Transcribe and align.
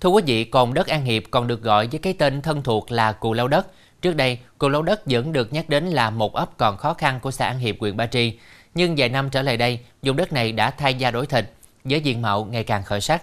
Thưa 0.00 0.08
quý 0.08 0.22
vị, 0.26 0.44
cồn 0.44 0.74
đất 0.74 0.86
An 0.86 1.04
Hiệp 1.04 1.22
còn 1.30 1.46
được 1.46 1.62
gọi 1.62 1.86
với 1.86 1.98
cái 1.98 2.12
tên 2.12 2.42
thân 2.42 2.62
thuộc 2.62 2.92
là 2.92 3.12
Cù 3.12 3.32
Lao 3.32 3.48
Đất. 3.48 3.66
Trước 4.02 4.16
đây, 4.16 4.38
Cù 4.58 4.68
Lao 4.68 4.82
Đất 4.82 5.02
vẫn 5.06 5.32
được 5.32 5.52
nhắc 5.52 5.68
đến 5.68 5.84
là 5.84 6.10
một 6.10 6.34
ấp 6.34 6.56
còn 6.56 6.76
khó 6.76 6.94
khăn 6.94 7.20
của 7.20 7.30
xã 7.30 7.46
An 7.46 7.58
Hiệp, 7.58 7.76
huyện 7.80 7.96
Ba 7.96 8.06
Tri. 8.06 8.38
Nhưng 8.74 8.94
vài 8.98 9.08
năm 9.08 9.30
trở 9.30 9.42
lại 9.42 9.56
đây, 9.56 9.78
vùng 10.02 10.16
đất 10.16 10.32
này 10.32 10.52
đã 10.52 10.70
thay 10.70 10.94
da 10.94 11.10
đổi 11.10 11.26
thịt, 11.26 11.44
với 11.84 12.00
diện 12.00 12.22
mạo 12.22 12.44
ngày 12.44 12.64
càng 12.64 12.84
khởi 12.84 13.00
sắc. 13.00 13.22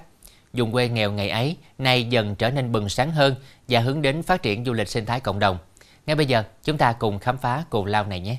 Dùng 0.54 0.72
quê 0.72 0.90
nghèo 0.90 1.12
ngày 1.12 1.30
ấy, 1.30 1.58
nay 1.78 2.04
dần 2.04 2.36
trở 2.36 2.50
nên 2.50 2.72
bừng 2.72 2.90
sáng 2.90 3.12
hơn 3.12 3.36
và 3.68 3.80
hướng 3.80 4.02
đến 4.02 4.24
phát 4.24 4.42
triển 4.42 4.66
du 4.66 4.74
lịch 4.74 4.88
sinh 4.88 5.06
thái 5.06 5.20
cộng 5.20 5.40
đồng. 5.40 5.58
Ngay 6.06 6.16
bây 6.16 6.26
giờ, 6.26 6.44
chúng 6.64 6.78
ta 6.78 6.94
cùng 6.94 7.20
khám 7.20 7.38
phá 7.38 7.64
Cù 7.70 7.86
Lao 7.86 8.06
này 8.06 8.20
nhé. 8.20 8.38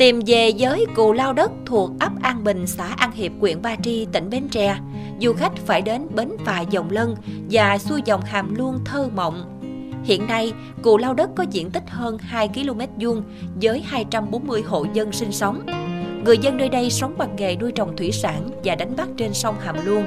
Tìm 0.00 0.20
về 0.26 0.48
giới 0.48 0.86
cù 0.94 1.12
lao 1.12 1.32
đất 1.32 1.50
thuộc 1.66 1.90
ấp 2.00 2.12
An 2.22 2.44
Bình, 2.44 2.66
xã 2.66 2.84
An 2.84 3.12
Hiệp, 3.12 3.32
huyện 3.40 3.62
Ba 3.62 3.76
Tri, 3.82 4.06
tỉnh 4.12 4.30
Bến 4.30 4.48
Tre, 4.48 4.76
du 5.20 5.32
khách 5.32 5.52
phải 5.56 5.82
đến 5.82 6.06
bến 6.14 6.28
phà 6.44 6.60
Dòng 6.60 6.90
Lân 6.90 7.14
và 7.50 7.78
xuôi 7.78 8.00
dòng 8.04 8.20
Hàm 8.20 8.54
Luông 8.54 8.78
thơ 8.84 9.08
mộng. 9.14 9.60
Hiện 10.04 10.26
nay, 10.26 10.52
cù 10.82 10.98
lao 10.98 11.14
đất 11.14 11.30
có 11.36 11.44
diện 11.50 11.70
tích 11.70 11.82
hơn 11.86 12.18
2 12.18 12.48
km 12.48 12.80
vuông 13.00 13.22
với 13.62 13.82
240 13.86 14.62
hộ 14.62 14.86
dân 14.92 15.12
sinh 15.12 15.32
sống. 15.32 15.66
Người 16.24 16.38
dân 16.38 16.56
nơi 16.56 16.68
đây 16.68 16.90
sống 16.90 17.14
bằng 17.18 17.36
nghề 17.36 17.56
nuôi 17.56 17.72
trồng 17.72 17.96
thủy 17.96 18.12
sản 18.12 18.50
và 18.64 18.74
đánh 18.74 18.96
bắt 18.96 19.08
trên 19.16 19.34
sông 19.34 19.54
Hàm 19.60 19.76
Luông. 19.84 20.04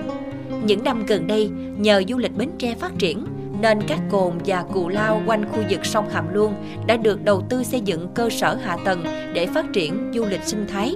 Những 0.66 0.84
năm 0.84 1.06
gần 1.06 1.28
đây, 1.28 1.50
nhờ 1.78 2.04
du 2.10 2.18
lịch 2.18 2.36
Bến 2.36 2.50
Tre 2.58 2.76
phát 2.76 2.92
triển, 3.00 3.26
nên 3.64 3.82
các 3.88 4.00
cồn 4.12 4.34
và 4.46 4.64
cù 4.74 4.90
lao 4.90 5.22
quanh 5.26 5.46
khu 5.52 5.58
vực 5.70 5.86
sông 5.86 6.10
Hàm 6.10 6.34
Luông 6.34 6.56
đã 6.88 6.98
được 6.98 7.24
đầu 7.24 7.42
tư 7.50 7.64
xây 7.64 7.82
dựng 7.82 8.08
cơ 8.16 8.30
sở 8.30 8.56
hạ 8.56 8.78
tầng 8.86 9.04
để 9.34 9.48
phát 9.48 9.66
triển 9.74 10.12
du 10.16 10.26
lịch 10.26 10.44
sinh 10.44 10.66
thái. 10.68 10.96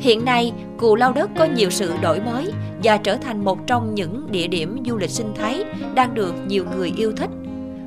Hiện 0.00 0.24
nay, 0.24 0.52
Cù 0.78 0.96
Lao 0.96 1.12
Đất 1.12 1.30
có 1.38 1.44
nhiều 1.44 1.70
sự 1.70 1.92
đổi 2.02 2.20
mới 2.20 2.52
và 2.82 2.96
trở 2.96 3.16
thành 3.16 3.44
một 3.44 3.66
trong 3.66 3.94
những 3.94 4.26
địa 4.30 4.46
điểm 4.46 4.78
du 4.86 4.96
lịch 4.96 5.10
sinh 5.10 5.32
thái 5.34 5.64
đang 5.94 6.14
được 6.14 6.34
nhiều 6.46 6.64
người 6.76 6.92
yêu 6.96 7.12
thích. 7.16 7.30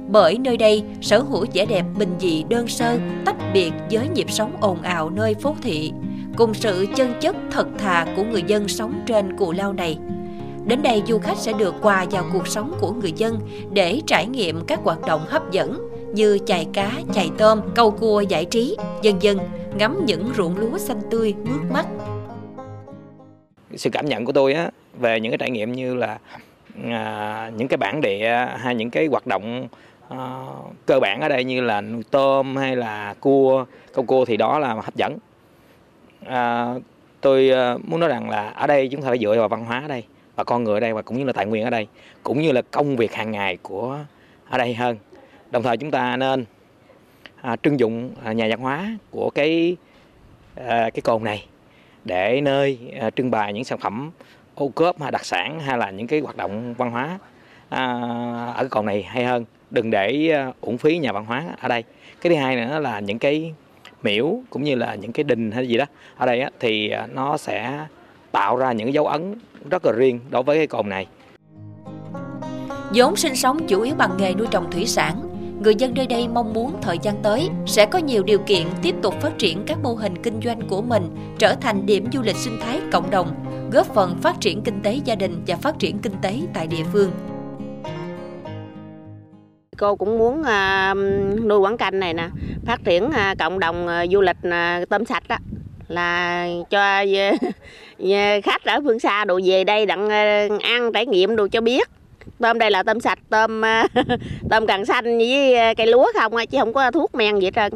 Bởi 0.08 0.38
nơi 0.38 0.58
đây 0.58 0.84
sở 1.02 1.20
hữu 1.20 1.45
vẻ 1.53 1.66
đẹp 1.66 1.86
bình 1.97 2.16
dị 2.20 2.44
đơn 2.50 2.68
sơ, 2.68 2.97
tách 3.25 3.53
biệt 3.53 3.72
với 3.92 4.08
nhịp 4.09 4.31
sống 4.31 4.58
ồn 4.62 4.81
ào 4.81 5.09
nơi 5.09 5.34
phố 5.34 5.56
thị, 5.62 5.92
cùng 6.38 6.53
sự 6.53 6.86
chân 6.95 7.14
chất 7.22 7.36
thật 7.52 7.68
thà 7.78 8.06
của 8.16 8.23
người 8.23 8.44
dân 8.47 8.68
sống 8.68 9.02
trên 9.06 9.38
Cù 9.38 9.52
Lao 9.52 9.73
này. 9.73 9.97
Đến 10.66 10.81
đây 10.81 11.03
du 11.08 11.19
khách 11.19 11.38
sẽ 11.38 11.53
được 11.53 11.75
quà 11.81 12.06
vào 12.11 12.25
cuộc 12.33 12.47
sống 12.47 12.73
của 12.80 12.92
người 12.92 13.11
dân 13.11 13.39
để 13.72 14.02
trải 14.08 14.28
nghiệm 14.28 14.66
các 14.67 14.80
hoạt 14.83 15.02
động 15.08 15.22
hấp 15.28 15.52
dẫn 15.52 15.89
như 16.14 16.39
chài 16.45 16.67
cá, 16.73 16.92
chài 17.14 17.30
tôm, 17.38 17.61
câu 17.75 17.92
cua 17.92 18.22
giải 18.22 18.45
trí, 18.45 18.78
dần 19.02 19.22
dần 19.22 19.39
ngắm 19.78 20.06
những 20.06 20.31
ruộng 20.38 20.58
lúa 20.58 20.78
xanh 20.78 21.02
tươi 21.11 21.34
mướt 21.44 21.72
mắt. 21.72 21.86
Sự 23.75 23.89
cảm 23.89 24.06
nhận 24.06 24.25
của 24.25 24.31
tôi 24.31 24.53
á 24.53 24.69
về 25.00 25.19
những 25.19 25.31
cái 25.31 25.38
trải 25.38 25.52
nghiệm 25.52 25.72
như 25.72 25.95
là 25.95 26.17
à, 26.84 27.52
những 27.58 27.67
cái 27.67 27.78
bản 27.78 28.02
địa 28.02 28.47
hay 28.58 28.75
những 28.75 28.89
cái 28.89 29.08
hoạt 29.08 29.28
động 29.28 29.67
à, 30.09 30.45
cơ 30.86 31.00
bản 31.00 31.22
ở 31.22 31.30
đây 31.30 31.44
như 31.44 31.61
là 31.61 31.81
nuôi 31.81 32.03
tôm 32.11 32.56
hay 32.56 32.75
là 32.75 33.14
cua, 33.19 33.66
câu 33.94 34.06
cua 34.06 34.25
thì 34.25 34.38
đó 34.38 34.59
là 34.59 34.73
hấp 34.73 34.95
dẫn. 34.95 35.17
À, 36.25 36.73
tôi 37.22 37.50
ờ, 37.50 37.78
muốn 37.84 38.00
nói 38.00 38.09
rằng 38.09 38.30
là 38.30 38.50
ở 38.50 38.67
đây 38.67 38.88
chúng 38.88 39.02
ta 39.02 39.08
phải 39.08 39.19
dựa 39.19 39.36
vào 39.38 39.47
văn 39.47 39.66
hóa 39.66 39.81
ở 39.81 39.88
đây 39.88 40.03
và 40.36 40.44
con 40.44 40.64
người 40.64 40.73
ở 40.73 40.80
đây 40.80 40.94
và 40.94 41.02
cũng 41.02 41.17
như 41.17 41.23
là 41.23 41.34
tài 41.34 41.45
nguyên 41.45 41.64
ở 41.64 41.70
đây 41.70 41.88
cũng 42.23 42.42
như 42.42 42.52
là 42.52 42.62
công 42.72 42.95
việc 42.95 43.14
hàng 43.14 43.31
ngày 43.31 43.58
của 43.62 44.00
ở 44.50 44.58
đây 44.58 44.73
hơn. 44.73 44.98
Đồng 45.52 45.64
thời 45.64 45.78
chúng 45.78 45.92
ta 45.92 46.17
nên 46.17 46.45
à, 47.42 47.56
trưng 47.56 47.80
dụng 47.80 48.12
à, 48.23 48.34
nhà 48.34 48.48
văn 48.50 48.59
hóa 48.59 48.98
của 49.12 49.30
cái 49.36 49.75
à, 50.56 50.90
cái 50.90 51.02
cồn 51.03 51.23
này 51.23 51.45
để 52.03 52.42
nơi 52.42 52.80
à, 53.00 53.09
trưng 53.09 53.31
bày 53.31 53.53
những 53.53 53.64
sản 53.64 53.80
phẩm 53.80 54.12
ô 54.56 54.70
cốp 54.75 55.02
hay 55.02 55.12
đặc 55.12 55.25
sản 55.25 55.59
hay 55.59 55.78
là 55.78 55.92
những 55.92 56.08
cái 56.08 56.20
hoạt 56.20 56.38
động 56.38 56.73
văn 56.73 56.92
hóa 56.92 57.20
à, 57.70 57.84
ở 58.56 58.59
cái 58.59 58.70
cồn 58.70 58.86
này 58.86 59.03
hay 59.03 59.25
hơn. 59.25 59.45
Đừng 59.72 59.92
để 59.92 60.30
à, 60.30 60.52
uổng 60.62 60.78
phí 60.78 60.97
nhà 60.97 61.12
văn 61.12 61.25
hóa 61.25 61.44
ở 61.59 61.68
đây. 61.68 61.84
Cái 62.22 62.34
thứ 62.34 62.36
hai 62.36 62.56
nữa 62.56 62.80
là 62.80 63.00
những 63.00 63.19
cái 63.19 63.53
miễu 64.03 64.40
cũng 64.50 64.63
như 64.63 64.75
là 64.75 64.96
những 64.96 65.12
cái 65.12 65.24
đình 65.24 65.52
hay 65.52 65.68
gì 65.68 65.78
đó 65.78 65.86
ở 66.18 66.25
đây 66.25 66.41
á, 66.41 66.50
thì 66.59 66.90
à, 66.90 67.07
nó 67.13 67.38
sẽ 67.38 67.86
tạo 68.33 68.57
ra 68.57 68.71
những 68.71 68.94
dấu 68.94 69.07
ấn 69.07 69.35
rất 69.69 69.85
là 69.85 69.91
riêng 69.91 70.19
đối 70.29 70.44
với 70.44 70.57
cái 70.57 70.67
cồn 70.67 70.89
này. 70.89 71.07
vốn 72.94 73.16
sinh 73.16 73.35
sống 73.35 73.67
chủ 73.67 73.81
yếu 73.81 73.95
bằng 73.95 74.11
nghề 74.17 74.33
nuôi 74.33 74.47
trồng 74.51 74.71
thủy 74.71 74.85
sản, 74.85 75.29
người 75.63 75.75
dân 75.75 75.94
nơi 75.95 76.07
đây 76.07 76.27
mong 76.27 76.53
muốn 76.53 76.81
thời 76.81 76.97
gian 77.01 77.16
tới 77.23 77.49
sẽ 77.66 77.85
có 77.85 77.99
nhiều 77.99 78.23
điều 78.23 78.39
kiện 78.39 78.67
tiếp 78.81 78.95
tục 79.01 79.13
phát 79.21 79.38
triển 79.38 79.63
các 79.67 79.77
mô 79.83 79.94
hình 79.94 80.23
kinh 80.23 80.39
doanh 80.44 80.67
của 80.67 80.81
mình 80.81 81.03
trở 81.39 81.55
thành 81.55 81.85
điểm 81.85 82.05
du 82.13 82.21
lịch 82.21 82.35
sinh 82.35 82.57
thái 82.61 82.81
cộng 82.91 83.11
đồng, 83.11 83.27
góp 83.71 83.88
phần 83.88 84.17
phát 84.21 84.35
triển 84.39 84.61
kinh 84.61 84.81
tế 84.81 85.00
gia 85.05 85.15
đình 85.15 85.44
và 85.47 85.55
phát 85.55 85.79
triển 85.79 86.00
kinh 86.00 86.15
tế 86.21 86.39
tại 86.53 86.67
địa 86.67 86.83
phương. 86.94 87.11
Cô 89.77 89.95
cũng 89.95 90.17
muốn 90.17 90.41
uh, 90.41 90.97
nuôi 91.44 91.59
quảng 91.59 91.77
canh 91.77 92.00
này 92.00 92.13
nè, 92.13 92.29
phát 92.65 92.83
triển 92.83 93.05
uh, 93.05 93.38
cộng 93.39 93.59
đồng 93.59 93.85
uh, 93.85 94.11
du 94.11 94.21
lịch 94.21 94.38
tôm 94.89 95.05
sạch 95.05 95.23
đó 95.27 95.38
là 95.94 96.48
cho 96.70 97.04
khách 98.44 98.66
ở 98.66 98.81
phương 98.84 99.00
xa 99.00 99.26
đồ 99.26 99.40
về 99.46 99.64
đây 99.64 99.86
đặng 99.86 100.09
ờ, 100.09 100.58
ăn 100.62 100.92
trải 100.94 101.06
nghiệm 101.06 101.36
đồ 101.36 101.48
cho 101.52 101.62
biết. 101.62 101.90
Tôm 102.40 102.59
đây 102.59 102.72
là 102.72 102.84
tôm 102.84 103.00
sạch, 103.00 103.20
tôm 103.30 103.62
ờ, 103.62 103.84
tôm 104.50 104.68
càng 104.68 104.86
xanh 104.86 105.18
với 105.18 105.56
ờ, 105.56 105.74
cây 105.78 105.88
lúa 105.88 106.12
không 106.14 106.34
chứ 106.52 106.58
không 106.59 106.74
có 106.74 106.92
thuốc 106.92 107.16
men 107.16 107.40
gì 107.40 107.46
hết 107.46 107.52
trơn 107.56 107.74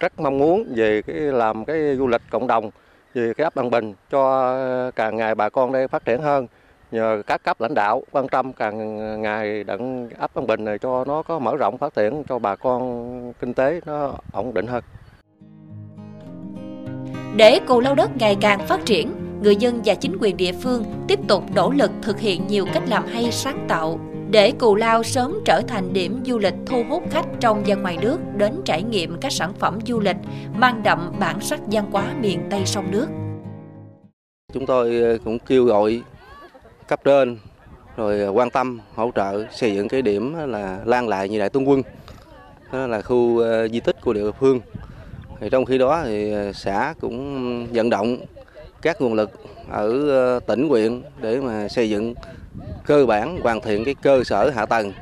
rất 0.00 0.20
mong 0.20 0.38
muốn 0.38 0.64
về 0.76 1.02
cái, 1.02 1.16
làm 1.16 1.64
cái 1.64 1.96
du 1.96 2.06
lịch 2.06 2.22
cộng 2.30 2.46
đồng, 2.46 2.70
về 3.14 3.32
cái 3.36 3.44
ấp 3.44 3.54
An 3.54 3.70
Bình 3.70 3.94
cho 4.10 4.56
càng 4.96 5.16
ngày 5.16 5.34
bà 5.34 5.48
con 5.48 5.72
đây 5.72 5.88
phát 5.88 6.04
triển 6.04 6.22
hơn. 6.22 6.46
Nhờ 6.90 7.22
các 7.26 7.42
cấp 7.42 7.60
lãnh 7.60 7.74
đạo 7.74 8.02
quan 8.10 8.28
tâm, 8.28 8.52
càng 8.52 9.22
ngày 9.22 9.64
đặng 9.64 10.08
ấp 10.18 10.34
An 10.34 10.46
Bình 10.46 10.64
này 10.64 10.78
cho 10.78 11.04
nó 11.04 11.22
có 11.22 11.38
mở 11.38 11.56
rộng 11.56 11.78
phát 11.78 11.94
triển, 11.94 12.22
cho 12.28 12.38
bà 12.38 12.56
con 12.56 13.32
kinh 13.40 13.54
tế 13.54 13.80
nó 13.86 14.14
ổn 14.32 14.54
định 14.54 14.66
hơn. 14.66 14.82
Để 17.36 17.60
cù 17.66 17.80
lao 17.80 17.94
đất 17.94 18.10
ngày 18.16 18.36
càng 18.40 18.66
phát 18.66 18.80
triển, 18.86 19.12
người 19.42 19.56
dân 19.56 19.80
và 19.84 19.94
chính 19.94 20.16
quyền 20.20 20.36
địa 20.36 20.52
phương 20.52 20.84
tiếp 21.08 21.18
tục 21.28 21.44
nỗ 21.54 21.70
lực 21.70 21.90
thực 22.02 22.20
hiện 22.20 22.46
nhiều 22.46 22.66
cách 22.74 22.82
làm 22.88 23.06
hay 23.06 23.32
sáng 23.32 23.66
tạo 23.68 24.00
để 24.32 24.52
Cù 24.58 24.74
Lao 24.74 25.02
sớm 25.02 25.40
trở 25.44 25.60
thành 25.68 25.92
điểm 25.92 26.22
du 26.26 26.38
lịch 26.38 26.54
thu 26.66 26.84
hút 26.88 27.02
khách 27.10 27.26
trong 27.40 27.62
và 27.66 27.74
ngoài 27.74 27.98
nước 28.02 28.18
đến 28.36 28.54
trải 28.64 28.82
nghiệm 28.82 29.20
các 29.20 29.32
sản 29.32 29.52
phẩm 29.58 29.78
du 29.86 30.00
lịch 30.00 30.16
mang 30.58 30.82
đậm 30.82 31.12
bản 31.20 31.40
sắc 31.40 31.60
văn 31.66 31.90
hóa 31.92 32.14
miền 32.20 32.40
Tây 32.50 32.62
sông 32.66 32.90
nước. 32.90 33.06
Chúng 34.52 34.66
tôi 34.66 35.00
ờ, 35.00 35.18
cũng 35.24 35.38
kêu 35.38 35.64
gọi 35.64 36.02
cấp 36.88 37.00
trên 37.04 37.38
rồi 37.96 38.20
ờ, 38.20 38.30
quan 38.30 38.50
tâm 38.50 38.80
hỗ 38.94 39.10
trợ 39.14 39.44
xây 39.50 39.74
dựng 39.74 39.88
cái 39.88 40.02
điểm 40.02 40.34
là 40.46 40.80
lan 40.84 41.08
lại 41.08 41.28
như 41.28 41.38
đại 41.38 41.50
tướng 41.50 41.68
quân 41.68 41.82
đó 42.72 42.86
là 42.86 43.02
khu 43.02 43.38
ờ, 43.38 43.68
di 43.68 43.80
tích 43.80 43.96
của 44.00 44.12
địa 44.12 44.30
phương 44.40 44.60
thì 45.42 45.48
trong 45.50 45.64
khi 45.64 45.78
đó 45.78 46.02
thì 46.04 46.32
ờ, 46.32 46.52
xã 46.52 46.94
cũng 47.00 47.66
vận 47.72 47.90
động 47.90 48.16
các 48.82 49.00
nguồn 49.00 49.14
lực 49.14 49.30
ở 49.70 50.08
ờ, 50.10 50.40
tỉnh 50.40 50.68
huyện 50.68 51.02
để 51.20 51.40
mà 51.40 51.68
xây 51.68 51.90
dựng 51.90 52.14
cơ 52.86 53.06
bản 53.06 53.40
hoàn 53.42 53.60
thiện 53.60 53.84
cái 53.84 53.94
cơ 54.02 54.24
sở 54.24 54.50
hạ 54.50 54.66
tầng 54.66 54.92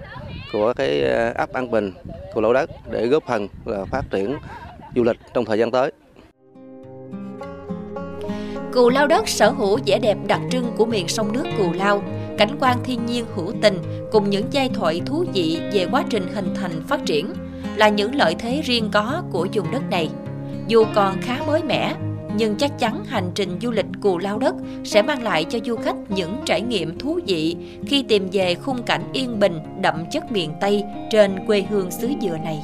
của 0.53 0.73
cái 0.77 1.03
ờ, 1.03 1.33
ấp 1.37 1.53
An 1.53 1.71
Bình 1.71 1.93
của 2.35 2.41
lỗ 2.41 2.53
đất 2.53 2.71
để 2.91 3.07
góp 3.07 3.23
phần 3.27 3.49
là 3.65 3.85
phát 3.85 4.03
triển 4.11 4.37
du 4.97 5.05
lịch 5.05 5.17
trong 5.35 5.45
thời 5.45 5.59
gian 5.59 5.71
tới. 5.71 5.93
Cù 8.73 8.91
Lao 8.91 9.07
Đất 9.07 9.29
sở 9.29 9.51
hữu 9.51 9.79
vẻ 9.87 9.99
đẹp 9.99 10.17
đặc 10.27 10.41
trưng 10.51 10.73
của 10.77 10.87
miền 10.87 11.09
sông 11.09 11.33
nước 11.33 11.45
Cù 11.59 11.73
Lao, 11.73 12.03
cảnh 12.39 12.57
quan 12.61 12.79
thiên 12.85 13.07
nhiên 13.07 13.25
hữu 13.35 13.53
tình 13.63 13.79
cùng 14.13 14.31
những 14.31 14.47
giai 14.51 14.69
thoại 14.69 15.01
thú 15.07 15.25
vị 15.35 15.61
về 15.73 15.87
quá 15.91 16.05
trình 16.11 16.27
hình 16.35 16.55
thành 16.55 16.83
phát 16.89 17.01
triển 17.07 17.33
là 17.77 17.89
những 17.89 18.15
lợi 18.15 18.35
thế 18.39 18.61
riêng 18.65 18.91
có 18.93 19.23
của 19.33 19.47
vùng 19.53 19.71
đất 19.71 19.83
này. 19.91 20.11
Dù 20.71 20.87
còn 20.95 21.21
khá 21.21 21.39
mới 21.47 21.63
mẻ, 21.63 21.95
nhưng 22.37 22.57
chắc 22.57 22.79
chắn 22.79 23.05
hành 23.05 23.31
trình 23.35 23.59
du 23.63 23.71
lịch 23.71 23.87
Cù 24.01 24.19
Lao 24.19 24.39
Đất 24.39 24.55
sẽ 24.85 25.03
mang 25.03 25.23
lại 25.23 25.45
cho 25.45 25.59
du 25.65 25.77
khách 25.77 25.97
những 26.09 26.37
trải 26.47 26.61
nghiệm 26.61 26.99
thú 26.99 27.19
vị 27.27 27.57
khi 27.87 28.03
tìm 28.03 28.29
về 28.33 28.55
khung 28.55 28.83
cảnh 28.83 29.03
yên 29.13 29.41
bình 29.41 29.59
đậm 29.81 30.05
chất 30.11 30.33
miền 30.33 30.51
Tây 30.61 30.85
trên 31.11 31.47
quê 31.47 31.65
hương 31.71 31.91
xứ 31.91 32.11
dừa 32.23 32.37
này. 32.45 32.59